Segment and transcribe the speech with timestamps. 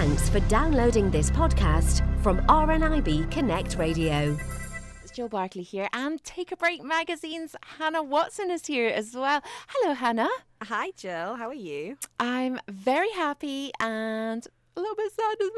[0.00, 4.34] Thanks for downloading this podcast from RNIB Connect Radio.
[5.02, 9.42] It's Jill Barkley here, and Take a Break Magazine's Hannah Watson is here as well.
[9.68, 10.30] Hello, Hannah.
[10.62, 11.36] Hi, Jill.
[11.36, 11.98] How are you?
[12.18, 15.50] I'm very happy and a little bit sad as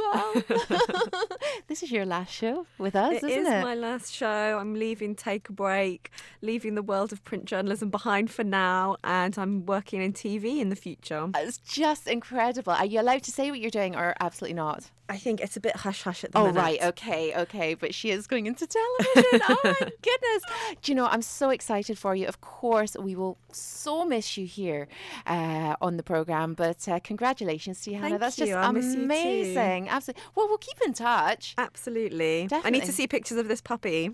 [0.90, 1.28] well.
[1.72, 3.62] this is your last show with us, It isn't is it?
[3.62, 4.58] my last show.
[4.60, 6.10] I'm leaving Take a Break,
[6.42, 10.68] leaving the world of print journalism behind for now, and I'm working in TV in
[10.68, 11.30] the future.
[11.34, 12.74] It's just incredible.
[12.74, 14.90] Are you allowed to say what you're doing or absolutely not?
[15.08, 16.56] I think it's a bit hush hush at the moment.
[16.58, 16.80] Oh, minute.
[16.80, 16.88] right.
[16.90, 17.36] Okay.
[17.42, 17.74] Okay.
[17.74, 19.40] But she is going into television.
[19.48, 20.42] oh, my goodness.
[20.80, 22.26] Do you know, I'm so excited for you.
[22.26, 24.88] Of course, we will so miss you here
[25.26, 26.54] uh, on the programme.
[26.54, 28.10] But uh, congratulations to you, Hannah.
[28.10, 28.46] Thank That's you.
[28.46, 29.04] just I'll miss you too.
[29.04, 29.88] amazing.
[29.90, 30.22] Absolutely.
[30.34, 31.54] Well, we'll keep in touch.
[31.62, 32.48] Absolutely.
[32.52, 34.10] I need to see pictures of this puppy.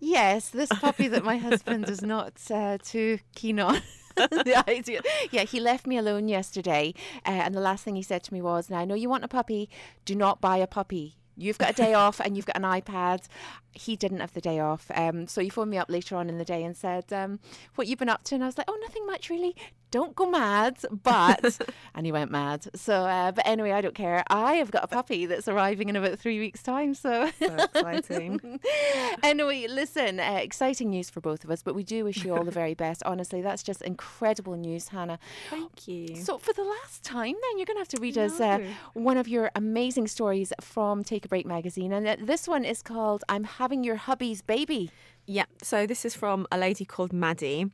[0.00, 3.80] Yes, this puppy that my husband is not uh, too keen on.
[4.16, 5.00] the idea.
[5.30, 6.92] Yeah, he left me alone yesterday,
[7.24, 9.24] uh, and the last thing he said to me was, "Now I know you want
[9.24, 9.70] a puppy.
[10.04, 11.16] Do not buy a puppy.
[11.36, 13.26] You've got a day off, and you've got an iPad."
[13.72, 16.36] He didn't have the day off, um, so he phoned me up later on in
[16.36, 17.40] the day and said, um,
[17.74, 19.56] "What you've been up to?" And I was like, "Oh, nothing much really.
[19.92, 21.60] Don't go mad." But
[21.94, 22.66] and he went mad.
[22.74, 24.24] So, uh, but anyway, I don't care.
[24.28, 26.94] I have got a puppy that's arriving in about three weeks' time.
[26.94, 28.60] So So exciting.
[29.22, 32.44] anyway, listen, uh, exciting news for both of us, but we do wish you all
[32.44, 33.02] the very best.
[33.04, 35.18] Honestly, that's just incredible news, Hannah.
[35.50, 36.16] Thank you.
[36.16, 38.58] So, for the last time, then, you're going to have to read us uh,
[38.94, 41.92] one of your amazing stories from Take a Break magazine.
[41.92, 44.90] And uh, this one is called I'm Having Your Hubby's Baby.
[45.26, 47.70] Yeah, so this is from a lady called Maddie.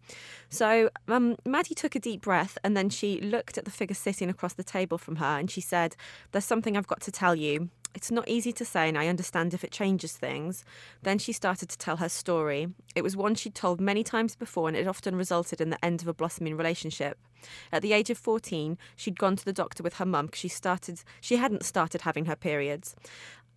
[0.51, 4.29] So um, Maddie took a deep breath and then she looked at the figure sitting
[4.29, 5.97] across the table from her and she said,
[6.33, 7.71] There's something I've got to tell you.
[7.95, 10.65] It's not easy to say, and I understand if it changes things.
[11.03, 12.69] Then she started to tell her story.
[12.95, 16.03] It was one she'd told many times before, and it often resulted in the end
[16.03, 17.19] of a blossoming relationship.
[17.73, 20.49] At the age of 14, she'd gone to the doctor with her mum because she
[20.49, 22.95] started she hadn't started having her periods.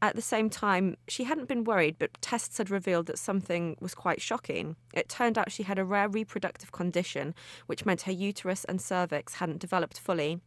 [0.04, 3.94] At the same time, she hadn't been worried, but tests had revealed that something was
[3.94, 4.76] quite shocking.
[4.96, 7.36] It turned out she had a rare reproductive condition,
[7.68, 10.42] which meant her uterus and cervix hadn't developed fully.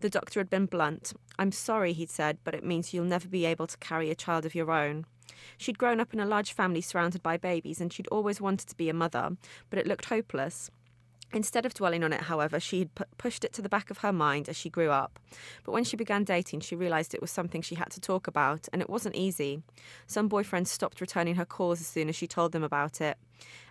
[0.00, 1.14] The doctor had been blunt.
[1.38, 4.44] I'm sorry, he'd said, but it means you'll never be able to carry a child
[4.44, 5.06] of your own.
[5.56, 8.76] She'd grown up in a large family surrounded by babies, and she'd always wanted to
[8.76, 9.36] be a mother,
[9.70, 10.70] but it looked hopeless.
[11.32, 13.98] Instead of dwelling on it, however, she had pu- pushed it to the back of
[13.98, 15.18] her mind as she grew up.
[15.64, 18.68] But when she began dating, she realised it was something she had to talk about,
[18.72, 19.62] and it wasn't easy.
[20.06, 23.16] Some boyfriends stopped returning her calls as soon as she told them about it.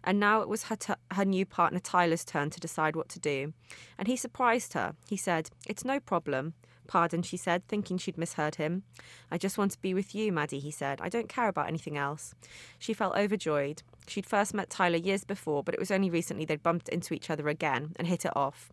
[0.04, 3.20] And now it was her, t- her new partner Tyler's turn to decide what to
[3.20, 3.54] do.
[3.98, 4.96] And he surprised her.
[5.08, 6.54] He said, It's no problem.
[6.90, 8.82] Pardon, she said, thinking she'd misheard him.
[9.30, 11.00] I just want to be with you, Maddie, he said.
[11.02, 12.34] I don't care about anything else.
[12.80, 13.84] She felt overjoyed.
[14.08, 17.30] She'd first met Tyler years before, but it was only recently they'd bumped into each
[17.30, 18.72] other again and hit it off.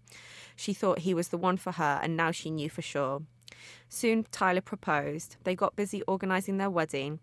[0.56, 3.20] She thought he was the one for her, and now she knew for sure.
[3.88, 5.36] Soon, Tyler proposed.
[5.44, 7.20] They got busy organising their wedding,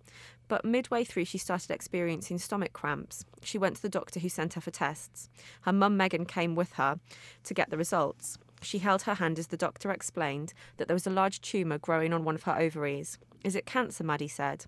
[0.47, 3.25] but midway through, she started experiencing stomach cramps.
[3.41, 5.29] She went to the doctor who sent her for tests.
[5.61, 6.99] Her mum, Megan, came with her
[7.43, 8.37] to get the results.
[8.61, 12.13] She held her hand as the doctor explained that there was a large tumour growing
[12.13, 13.17] on one of her ovaries.
[13.43, 14.03] Is it cancer?
[14.03, 14.65] Maddie said.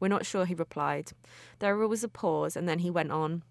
[0.00, 1.12] We're not sure, he replied.
[1.58, 3.42] There was a pause, and then he went on.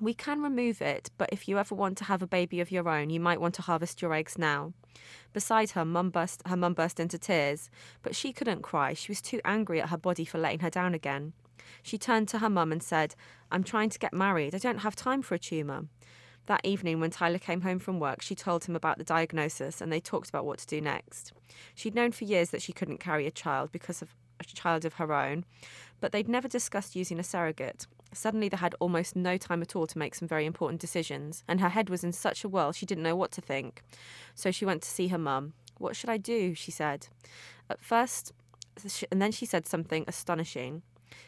[0.00, 2.88] We can remove it, but if you ever want to have a baby of your
[2.88, 4.72] own, you might want to harvest your eggs now.
[5.32, 7.70] Beside her, mum burst, her mum burst into tears,
[8.02, 8.94] but she couldn't cry.
[8.94, 11.32] She was too angry at her body for letting her down again.
[11.82, 13.14] She turned to her mum and said,
[13.52, 14.54] I'm trying to get married.
[14.54, 15.86] I don't have time for a tumour.
[16.46, 19.92] That evening, when Tyler came home from work, she told him about the diagnosis and
[19.92, 21.32] they talked about what to do next.
[21.74, 24.94] She'd known for years that she couldn't carry a child because of a child of
[24.94, 25.44] her own,
[26.00, 27.86] but they'd never discussed using a surrogate.
[28.14, 31.60] Suddenly, they had almost no time at all to make some very important decisions, and
[31.60, 33.82] her head was in such a whirl she didn't know what to think.
[34.34, 35.54] So she went to see her mum.
[35.78, 36.54] What should I do?
[36.54, 37.08] she said.
[37.68, 38.32] At first,
[39.10, 40.82] and then she said something astonishing.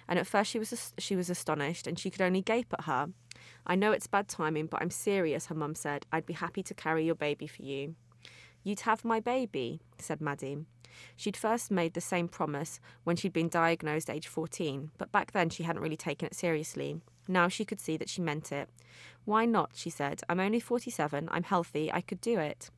[0.08, 3.08] And at first, she was she was astonished, and she could only gape at her.
[3.66, 6.06] I know it's bad timing, but I'm serious, her mum said.
[6.12, 7.94] I'd be happy to carry your baby for you.
[8.62, 10.58] You'd have my baby, said Maddie.
[11.16, 15.50] She'd first made the same promise when she'd been diagnosed age 14, but back then
[15.50, 17.00] she hadn't really taken it seriously.
[17.28, 18.68] Now she could see that she meant it.
[19.24, 19.70] Why not?
[19.74, 20.22] she said.
[20.28, 22.70] I'm only 47, I'm healthy, I could do it.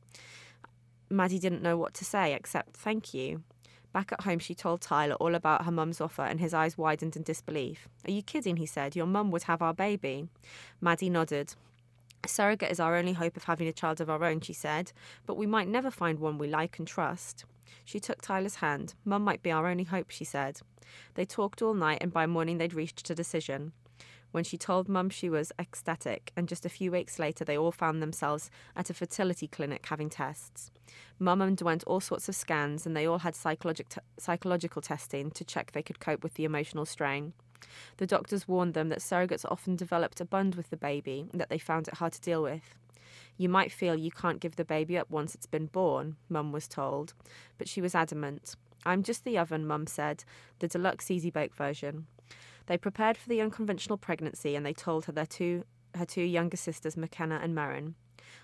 [1.09, 3.43] Maddie didn't know what to say except thank you.
[3.91, 7.15] Back at home, she told Tyler all about her mum's offer, and his eyes widened
[7.15, 7.89] in disbelief.
[8.07, 8.57] Are you kidding?
[8.57, 8.95] he said.
[8.95, 10.27] Your mum would have our baby.
[10.79, 11.55] Maddie nodded.
[12.25, 14.91] Surrogate is our only hope of having a child of our own, she said,
[15.25, 17.45] but we might never find one we like and trust.
[17.85, 18.95] She took Tyler's hand.
[19.05, 20.59] Mum might be our only hope, she said.
[21.15, 23.73] They talked all night, and by morning they'd reached a decision.
[24.31, 27.71] When she told mum she was ecstatic, and just a few weeks later, they all
[27.71, 30.69] found themselves at a fertility clinic having tests.
[31.17, 35.43] Mum underwent all sorts of scans, and they all had psychologic t- psychological testing to
[35.43, 37.33] check they could cope with the emotional strain.
[37.97, 41.57] The doctors warned them that surrogates often developed a bond with the baby that they
[41.57, 42.75] found it hard to deal with.
[43.39, 46.67] You might feel you can't give the baby up once it's been born, Mum was
[46.67, 47.13] told,
[47.57, 48.53] but she was adamant.
[48.85, 50.25] I'm just the oven, Mum said,
[50.59, 52.05] the deluxe easy bake version.
[52.65, 55.63] They prepared for the unconventional pregnancy and they told her their two
[55.95, 57.93] her two younger sisters, McKenna and Merrin.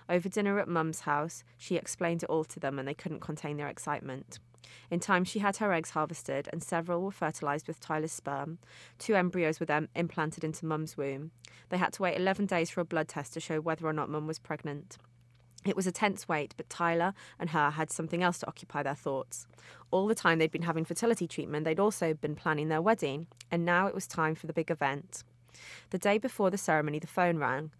[0.09, 3.57] Over dinner at Mum's house, she explained it all to them and they couldn't contain
[3.57, 4.39] their excitement.
[4.89, 8.59] In time, she had her eggs harvested, and several were fertilised with Tyler's sperm.
[8.99, 11.31] Two embryos were then implanted into Mum's womb.
[11.69, 14.09] They had to wait 11 days for a blood test to show whether or not
[14.09, 14.97] Mum was pregnant.
[15.65, 18.95] It was a tense wait, but Tyler and her had something else to occupy their
[18.95, 19.47] thoughts.
[19.89, 23.65] All the time they'd been having fertility treatment, they'd also been planning their wedding, and
[23.65, 25.23] now it was time for the big event.
[25.89, 27.71] The day before the ceremony, the phone rang,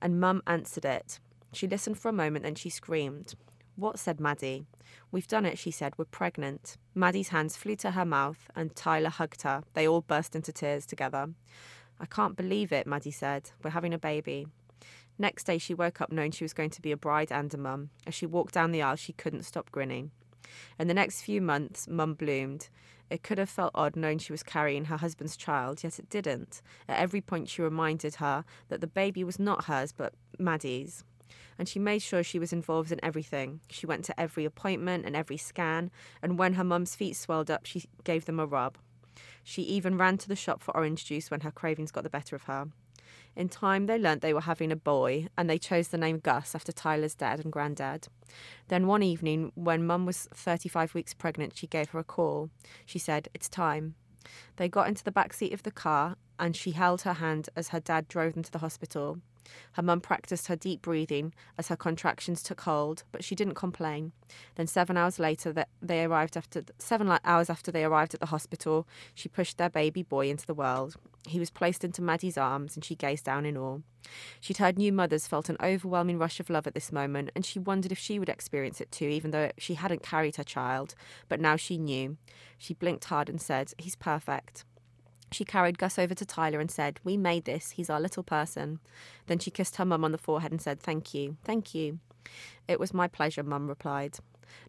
[0.00, 1.18] and Mum answered it.
[1.52, 3.34] She listened for a moment, then she screamed.
[3.76, 3.98] What?
[3.98, 4.64] said Maddie.
[5.10, 5.94] We've done it, she said.
[5.96, 6.76] We're pregnant.
[6.94, 9.62] Maddie's hands flew to her mouth, and Tyler hugged her.
[9.74, 11.30] They all burst into tears together.
[12.00, 13.50] I can't believe it, Maddie said.
[13.62, 14.46] We're having a baby.
[15.18, 17.58] Next day, she woke up knowing she was going to be a bride and a
[17.58, 17.90] mum.
[18.06, 20.10] As she walked down the aisle, she couldn't stop grinning.
[20.78, 22.68] In the next few months, Mum bloomed.
[23.10, 26.62] It could have felt odd knowing she was carrying her husband's child, yet it didn't.
[26.88, 31.04] At every point, she reminded her that the baby was not hers, but Maddie's.
[31.58, 33.60] And she made sure she was involved in everything.
[33.68, 35.90] She went to every appointment and every scan,
[36.22, 38.78] and when her mum's feet swelled up, she gave them a rub.
[39.44, 42.36] She even ran to the shop for orange juice when her cravings got the better
[42.36, 42.68] of her.
[43.34, 46.54] In time, they learnt they were having a boy, and they chose the name Gus
[46.54, 48.08] after Tyler's dad and granddad.
[48.68, 52.50] Then one evening, when Mum was 35 weeks pregnant, she gave her a call.
[52.84, 53.94] She said, It's time.
[54.56, 57.68] They got into the back seat of the car, and she held her hand as
[57.68, 59.18] her dad drove them to the hospital.
[59.72, 64.12] Her mum practiced her deep breathing as her contractions took hold, but she didn't complain.
[64.54, 68.86] Then seven hours later, they arrived after seven hours after they arrived at the hospital,
[69.14, 70.96] she pushed their baby boy into the world.
[71.26, 73.78] He was placed into Maddie's arms, and she gazed down in awe.
[74.40, 77.58] She'd heard new mothers felt an overwhelming rush of love at this moment, and she
[77.58, 80.94] wondered if she would experience it too, even though she hadn't carried her child.
[81.28, 82.16] But now she knew.
[82.58, 84.64] She blinked hard and said, "He's perfect."
[85.32, 87.72] She carried Gus over to Tyler and said, We made this.
[87.72, 88.78] He's our little person.
[89.26, 91.36] Then she kissed her mum on the forehead and said, Thank you.
[91.44, 91.98] Thank you.
[92.68, 94.18] It was my pleasure, mum replied.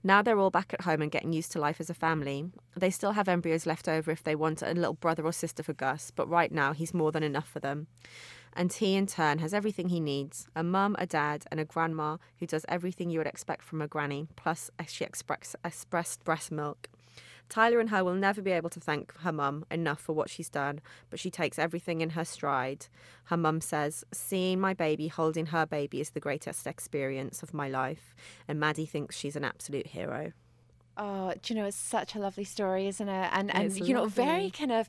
[0.04, 2.45] Now they're all back at home and getting used to life as a family.
[2.75, 5.74] They still have embryos left over if they want a little brother or sister for
[5.74, 7.88] Gus, but right now he's more than enough for them.
[8.56, 12.18] And he, in turn, has everything he needs a mum, a dad, and a grandma
[12.39, 16.88] who does everything you would expect from a granny, plus she express, expressed breast milk.
[17.49, 20.49] Tyler and her will never be able to thank her mum enough for what she's
[20.49, 22.87] done, but she takes everything in her stride.
[23.25, 27.69] Her mum says, Seeing my baby holding her baby is the greatest experience of my
[27.69, 28.15] life,
[28.47, 30.33] and Maddie thinks she's an absolute hero.
[30.95, 33.29] Oh, do you know, it's such a lovely story, isn't it?
[33.33, 34.87] And and you know, very kind of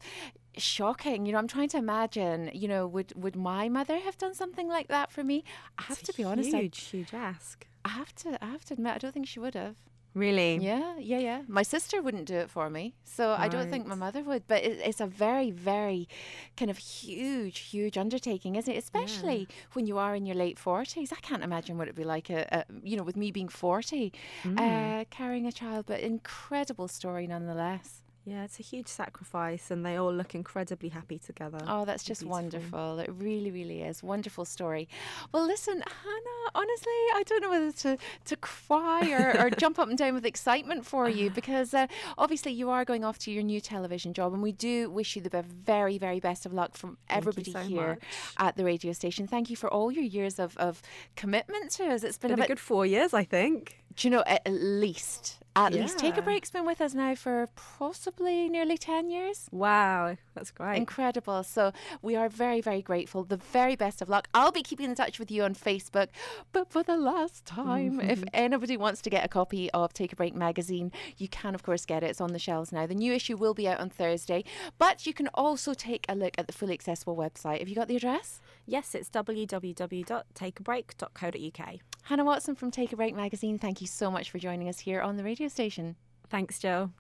[0.56, 1.24] shocking.
[1.26, 2.50] You know, I'm trying to imagine.
[2.52, 5.44] You know, would would my mother have done something like that for me?
[5.78, 6.54] I have it's to be honest.
[6.54, 7.66] Huge, huge ask.
[7.84, 8.42] I have to.
[8.42, 9.76] I have to admit, I don't think she would have.
[10.14, 10.58] Really?
[10.58, 11.43] Yeah, yeah, yeah.
[11.49, 13.40] My sister wouldn't do it for me, so right.
[13.40, 14.46] I don't think my mother would.
[14.46, 16.08] But it, it's a very, very
[16.56, 18.78] kind of huge, huge undertaking, isn't it?
[18.78, 19.56] Especially yeah.
[19.72, 21.11] when you are in your late forties.
[21.11, 24.12] I can't imagine what it'd be like, a, a you know, with me being forty,
[24.44, 24.56] mm.
[24.56, 25.87] uh, carrying a child.
[25.87, 28.03] But incredible story nonetheless.
[28.26, 31.59] Yeah, it's a huge sacrifice, and they all look incredibly happy together.
[31.69, 32.99] Oh, that's just wonderful.
[32.99, 34.02] It really, really is.
[34.02, 34.88] Wonderful story.
[35.31, 39.90] Well, listen, Hannah, honestly, I don't know whether to, to cry or, or jump up
[39.90, 43.43] and down with excitement for you because uh, obviously you are going off to your
[43.43, 46.97] new television job, and we do wish you the very, very best of luck from
[47.11, 47.99] everybody so here much.
[48.38, 49.26] at the radio station.
[49.26, 50.81] Thank you for all your years of, of
[51.14, 52.02] commitment to us.
[52.02, 53.81] It's been, been a, a good four years, I think.
[53.97, 55.82] Do you know, at least at yeah.
[55.82, 59.49] least Take a Break's been with us now for possibly nearly 10 years.
[59.52, 60.76] Wow, that's great.
[60.76, 61.42] Incredible.
[61.44, 63.25] So we are very, very grateful.
[63.25, 64.28] The very best of luck.
[64.34, 66.08] I'll be keeping in touch with you on Facebook.
[66.52, 68.11] But for the last time, mm-hmm.
[68.11, 71.62] if anybody wants to get a copy of Take a Break magazine, you can, of
[71.62, 72.11] course, get it.
[72.11, 72.87] It's on the shelves now.
[72.87, 74.44] The new issue will be out on Thursday.
[74.78, 77.61] But you can also take a look at the fully accessible website.
[77.61, 78.40] Have you got the address?
[78.66, 81.75] Yes, it's www.takeabreak.co.uk.
[82.02, 85.00] Hannah Watson from Take a Break magazine, thank you so much for joining us here
[85.00, 85.97] on the radio station.
[86.28, 86.90] Thanks, Joe.